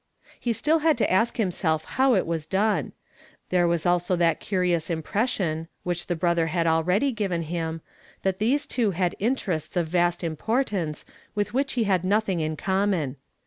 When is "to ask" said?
0.97-1.37